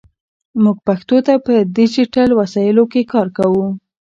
[0.63, 3.65] موږ پښتو ته په ډیجیټل وسایلو کې کار کوو.